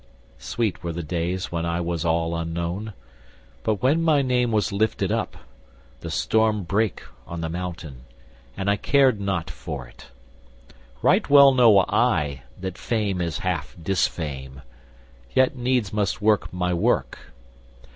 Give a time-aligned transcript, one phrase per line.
[0.39, 2.93] Sweet were the days when I was all unknown,
[3.61, 5.37] But when my name was lifted up,
[5.99, 8.05] the storm Brake on the mountain
[8.57, 10.07] and I cared not for it.
[11.03, 14.63] Right well know I that Fame is half disfame,
[15.35, 17.19] Yet needs must work my work.